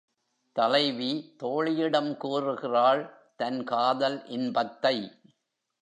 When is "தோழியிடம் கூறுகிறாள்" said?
1.43-3.03